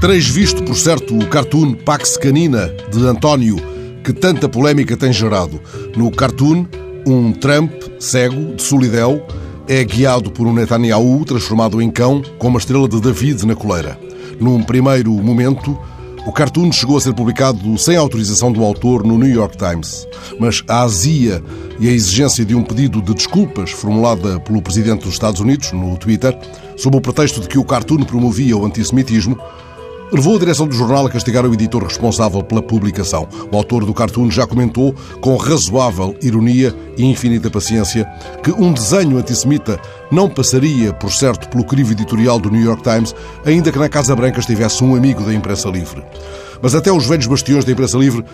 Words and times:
Tereis 0.00 0.26
visto, 0.26 0.62
por 0.62 0.76
certo, 0.76 1.14
o 1.14 1.26
cartoon 1.26 1.74
Pax 1.74 2.16
Canina 2.16 2.74
de 2.90 3.06
António, 3.06 3.56
que 4.02 4.14
tanta 4.14 4.48
polémica 4.48 4.96
tem 4.96 5.12
gerado. 5.12 5.60
No 5.94 6.10
cartoon, 6.10 6.64
um 7.06 7.32
Trump 7.32 7.70
cego, 7.98 8.54
de 8.54 8.62
solidão, 8.62 9.22
é 9.68 9.84
guiado 9.84 10.30
por 10.30 10.46
um 10.46 10.54
Netanyahu 10.54 11.22
transformado 11.26 11.82
em 11.82 11.90
cão, 11.90 12.22
com 12.38 12.48
uma 12.48 12.58
estrela 12.58 12.88
de 12.88 12.98
David 12.98 13.44
na 13.44 13.54
coleira. 13.54 14.00
Num 14.40 14.62
primeiro 14.62 15.12
momento, 15.12 15.78
o 16.26 16.32
cartoon 16.32 16.72
chegou 16.72 16.96
a 16.96 17.00
ser 17.02 17.12
publicado 17.12 17.76
sem 17.76 17.94
autorização 17.94 18.50
do 18.50 18.64
autor 18.64 19.04
no 19.04 19.18
New 19.18 19.28
York 19.28 19.58
Times, 19.58 20.08
mas 20.38 20.64
a 20.66 20.80
azia 20.80 21.44
e 21.78 21.86
a 21.86 21.92
exigência 21.92 22.42
de 22.42 22.54
um 22.54 22.62
pedido 22.62 23.02
de 23.02 23.12
desculpas 23.12 23.70
formulada 23.70 24.40
pelo 24.40 24.62
presidente 24.62 25.04
dos 25.04 25.12
Estados 25.12 25.42
Unidos 25.42 25.72
no 25.72 25.94
Twitter, 25.98 26.34
sob 26.74 26.96
o 26.96 27.02
pretexto 27.02 27.38
de 27.38 27.48
que 27.48 27.58
o 27.58 27.64
cartoon 27.64 28.02
promovia 28.04 28.56
o 28.56 28.64
antissemitismo, 28.64 29.38
levou 30.12 30.36
a 30.36 30.38
direção 30.38 30.66
do 30.66 30.74
jornal 30.74 31.06
a 31.06 31.10
castigar 31.10 31.46
o 31.46 31.54
editor 31.54 31.84
responsável 31.84 32.42
pela 32.42 32.62
publicação. 32.62 33.28
O 33.50 33.56
autor 33.56 33.84
do 33.84 33.94
cartoon 33.94 34.30
já 34.30 34.46
comentou, 34.46 34.94
com 35.20 35.36
razoável 35.36 36.14
ironia 36.22 36.74
e 36.96 37.04
infinita 37.04 37.50
paciência, 37.50 38.08
que 38.42 38.50
um 38.50 38.72
desenho 38.72 39.18
antissemita 39.18 39.80
não 40.10 40.28
passaria, 40.28 40.92
por 40.92 41.12
certo, 41.12 41.48
pelo 41.48 41.64
crivo 41.64 41.92
editorial 41.92 42.38
do 42.38 42.50
New 42.50 42.62
York 42.62 42.82
Times, 42.82 43.14
ainda 43.44 43.70
que 43.70 43.78
na 43.78 43.88
Casa 43.88 44.16
Branca 44.16 44.40
estivesse 44.40 44.82
um 44.82 44.94
amigo 44.94 45.22
da 45.22 45.32
imprensa 45.32 45.68
livre. 45.68 46.02
Mas 46.60 46.74
até 46.74 46.92
os 46.92 47.06
velhos 47.06 47.26
bastiões 47.26 47.64
da 47.64 47.72
imprensa 47.72 47.96
livre 47.96 48.24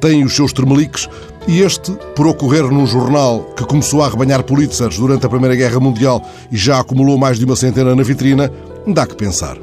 têm 0.00 0.24
os 0.24 0.34
seus 0.34 0.52
tremeliques 0.52 1.08
e 1.48 1.60
este, 1.60 1.92
por 2.14 2.26
ocorrer 2.26 2.64
num 2.64 2.86
jornal 2.86 3.40
que 3.56 3.64
começou 3.64 4.02
a 4.02 4.06
arrebanhar 4.06 4.42
Pulitzers 4.42 4.98
durante 4.98 5.26
a 5.26 5.28
Primeira 5.28 5.56
Guerra 5.56 5.80
Mundial 5.80 6.22
e 6.50 6.56
já 6.56 6.80
acumulou 6.80 7.16
mais 7.16 7.38
de 7.38 7.44
uma 7.44 7.56
centena 7.56 7.94
na 7.94 8.02
vitrina, 8.02 8.50
dá 8.86 9.06
que 9.06 9.14
pensar. 9.14 9.56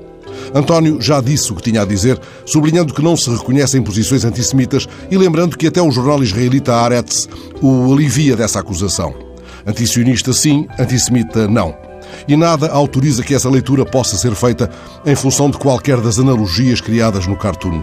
António 0.54 1.02
já 1.02 1.22
disse 1.22 1.52
o 1.52 1.56
que 1.56 1.64
tinha 1.64 1.82
a 1.82 1.86
dizer, 1.86 2.20
sublinhando 2.46 2.94
que 2.94 3.02
não 3.02 3.16
se 3.16 3.30
reconhecem 3.30 3.82
posições 3.82 4.26
antissemitas 4.26 4.88
e 5.10 5.18
lembrando 5.18 5.58
que 5.58 5.68
até 5.68 5.82
o 5.82 5.92
jornal 5.92 6.24
israelita 6.24 6.74
Haaretz 6.74 7.28
o 7.62 7.94
alivia 7.94 8.36
dessa 8.36 8.60
acusação. 8.60 9.14
Antisionista 9.66 10.34
sim, 10.34 10.68
antissemita 10.80 11.48
não. 11.48 11.76
E 12.28 12.36
nada 12.36 12.70
autoriza 12.70 13.24
que 13.24 13.34
essa 13.34 13.50
leitura 13.50 13.86
possa 13.86 14.18
ser 14.18 14.36
feita 14.36 14.70
em 15.06 15.16
função 15.16 15.50
de 15.50 15.58
qualquer 15.58 16.02
das 16.02 16.20
analogias 16.20 16.82
criadas 16.82 17.26
no 17.28 17.38
cartoon. 17.38 17.82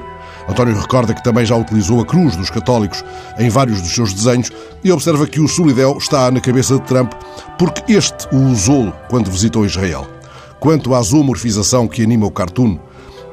António 0.48 0.78
recorda 0.78 1.12
que 1.12 1.22
também 1.22 1.44
já 1.44 1.54
utilizou 1.54 2.00
a 2.00 2.06
cruz 2.06 2.34
dos 2.34 2.48
católicos 2.48 3.04
em 3.38 3.50
vários 3.50 3.82
dos 3.82 3.94
seus 3.94 4.14
desenhos 4.14 4.50
e 4.82 4.90
observa 4.90 5.26
que 5.26 5.40
o 5.40 5.48
Solidel 5.48 5.98
está 5.98 6.30
na 6.30 6.40
cabeça 6.40 6.74
de 6.74 6.82
Trump 6.82 7.12
porque 7.58 7.92
este 7.92 8.26
o 8.34 8.50
usou 8.50 8.90
quando 9.10 9.30
visitou 9.30 9.66
Israel. 9.66 10.17
Quanto 10.60 10.94
à 10.94 11.02
zoomorfização 11.02 11.86
que 11.86 12.02
anima 12.02 12.26
o 12.26 12.30
cartoon, 12.30 12.78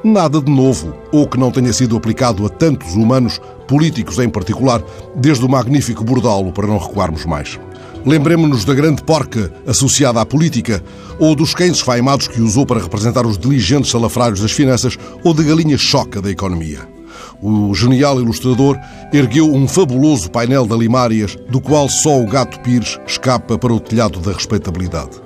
nada 0.04 0.40
de 0.40 0.50
novo 0.50 0.94
ou 1.12 1.26
que 1.26 1.38
não 1.38 1.50
tenha 1.50 1.72
sido 1.72 1.96
aplicado 1.96 2.46
a 2.46 2.48
tantos 2.48 2.94
humanos, 2.94 3.40
políticos 3.66 4.18
em 4.18 4.28
particular, 4.28 4.82
desde 5.14 5.44
o 5.44 5.48
magnífico 5.48 6.04
Bordalo, 6.04 6.52
para 6.52 6.66
não 6.66 6.78
recuarmos 6.78 7.24
mais. 7.24 7.58
Lembremos-nos 8.04 8.64
da 8.64 8.72
grande 8.72 9.02
porca 9.02 9.52
associada 9.66 10.20
à 10.20 10.24
política, 10.24 10.82
ou 11.18 11.34
dos 11.34 11.52
cães 11.52 11.78
esfaimados 11.78 12.28
que 12.28 12.40
usou 12.40 12.64
para 12.64 12.80
representar 12.80 13.26
os 13.26 13.36
diligentes 13.36 13.90
salafrários 13.90 14.40
das 14.40 14.52
finanças, 14.52 14.96
ou 15.24 15.34
da 15.34 15.42
galinha 15.42 15.76
choca 15.76 16.22
da 16.22 16.30
economia. 16.30 16.88
O 17.42 17.74
genial 17.74 18.20
ilustrador 18.20 18.78
ergueu 19.12 19.52
um 19.52 19.66
fabuloso 19.66 20.30
painel 20.30 20.66
de 20.66 20.72
alimárias, 20.72 21.36
do 21.50 21.60
qual 21.60 21.88
só 21.88 22.20
o 22.20 22.26
gato 22.26 22.60
Pires 22.60 22.98
escapa 23.04 23.58
para 23.58 23.74
o 23.74 23.80
telhado 23.80 24.20
da 24.20 24.32
respeitabilidade. 24.32 25.25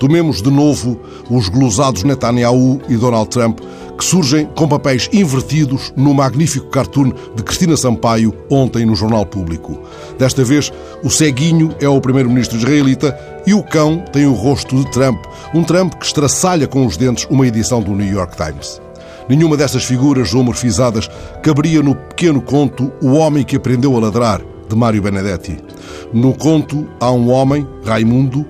Tomemos 0.00 0.40
de 0.40 0.50
novo 0.50 0.98
os 1.28 1.50
glosados 1.50 2.04
Netanyahu 2.04 2.80
e 2.88 2.96
Donald 2.96 3.28
Trump, 3.28 3.60
que 3.98 4.02
surgem 4.02 4.46
com 4.56 4.66
papéis 4.66 5.10
invertidos 5.12 5.92
no 5.94 6.14
magnífico 6.14 6.70
cartoon 6.70 7.12
de 7.36 7.42
Cristina 7.42 7.76
Sampaio 7.76 8.34
ontem 8.48 8.86
no 8.86 8.96
Jornal 8.96 9.26
Público. 9.26 9.78
Desta 10.18 10.42
vez, 10.42 10.72
o 11.04 11.10
ceguinho 11.10 11.74
é 11.82 11.86
o 11.86 12.00
primeiro-ministro 12.00 12.56
israelita 12.56 13.14
e 13.46 13.52
o 13.52 13.62
cão 13.62 14.02
tem 14.10 14.24
o 14.24 14.32
rosto 14.32 14.74
de 14.74 14.90
Trump, 14.90 15.22
um 15.54 15.62
Trump 15.62 15.92
que 15.92 16.06
estraçalha 16.06 16.66
com 16.66 16.86
os 16.86 16.96
dentes 16.96 17.26
uma 17.28 17.46
edição 17.46 17.82
do 17.82 17.94
New 17.94 18.10
York 18.10 18.34
Times. 18.38 18.80
Nenhuma 19.28 19.54
destas 19.54 19.84
figuras 19.84 20.30
zoomorfizadas 20.30 21.10
caberia 21.42 21.82
no 21.82 21.94
pequeno 21.94 22.40
conto 22.40 22.90
O 23.02 23.12
Homem 23.12 23.44
que 23.44 23.56
Aprendeu 23.56 23.94
a 23.98 24.00
Ladrar, 24.00 24.40
de 24.66 24.74
Mário 24.74 25.02
Benedetti. 25.02 25.58
No 26.10 26.32
conto 26.32 26.88
há 26.98 27.10
um 27.10 27.30
homem, 27.30 27.66
Raimundo, 27.84 28.46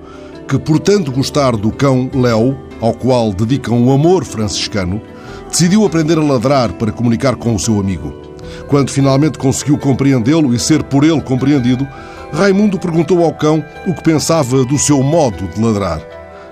que, 0.51 0.59
por 0.59 0.81
tanto 0.81 1.13
gostar 1.13 1.57
do 1.57 1.71
cão 1.71 2.11
Léo, 2.13 2.59
ao 2.81 2.93
qual 2.93 3.33
dedica 3.33 3.73
um 3.73 3.93
amor 3.93 4.25
franciscano, 4.25 5.01
decidiu 5.49 5.87
aprender 5.87 6.19
a 6.19 6.25
ladrar 6.25 6.73
para 6.73 6.91
comunicar 6.91 7.37
com 7.37 7.55
o 7.55 7.59
seu 7.59 7.79
amigo. 7.79 8.13
Quando 8.67 8.91
finalmente 8.91 9.39
conseguiu 9.39 9.79
compreendê-lo 9.79 10.53
e 10.53 10.59
ser 10.59 10.83
por 10.83 11.05
ele 11.05 11.21
compreendido, 11.21 11.87
Raimundo 12.33 12.81
perguntou 12.81 13.25
ao 13.25 13.33
cão 13.33 13.65
o 13.87 13.95
que 13.95 14.03
pensava 14.03 14.65
do 14.65 14.77
seu 14.77 15.01
modo 15.05 15.47
de 15.55 15.63
ladrar. 15.63 16.03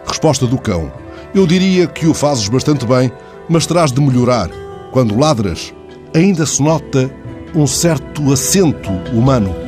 Resposta 0.07 0.47
do 0.47 0.59
cão: 0.59 0.93
Eu 1.35 1.45
diria 1.45 1.89
que 1.89 2.07
o 2.07 2.15
fazes 2.15 2.49
bastante 2.49 2.87
bem, 2.87 3.11
mas 3.49 3.67
terás 3.67 3.91
de 3.91 4.01
melhorar. 4.01 4.49
Quando 4.93 5.19
ladras, 5.19 5.75
ainda 6.15 6.47
se 6.47 6.63
nota 6.63 7.11
um 7.53 7.67
certo 7.67 8.33
acento 8.33 8.91
humano. 9.13 9.68